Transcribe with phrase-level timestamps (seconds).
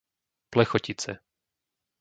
[0.49, 1.21] Plechotice